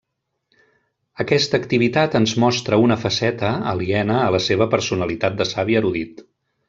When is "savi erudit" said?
5.53-6.25